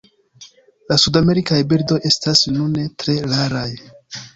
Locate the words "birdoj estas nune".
1.75-2.91